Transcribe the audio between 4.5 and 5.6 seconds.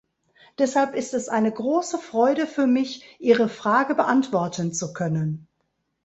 zu können.